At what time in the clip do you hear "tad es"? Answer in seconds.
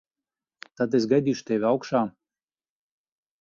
0.79-1.05